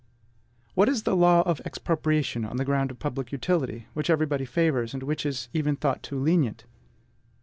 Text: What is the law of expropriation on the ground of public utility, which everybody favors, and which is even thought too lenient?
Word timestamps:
What 0.73 0.89
is 0.89 1.03
the 1.03 1.15
law 1.15 1.41
of 1.41 1.59
expropriation 1.63 2.43
on 2.43 2.57
the 2.57 2.65
ground 2.65 2.89
of 2.89 2.97
public 2.97 3.31
utility, 3.31 3.85
which 3.93 4.09
everybody 4.09 4.45
favors, 4.45 4.95
and 4.95 5.03
which 5.03 5.27
is 5.27 5.47
even 5.53 5.75
thought 5.75 6.01
too 6.01 6.17
lenient? 6.17 6.63